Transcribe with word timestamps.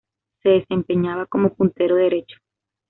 Se 0.41 0.49
desempeñaba 0.49 1.27
como 1.27 1.53
puntero 1.53 1.93
derecho. 1.95 2.37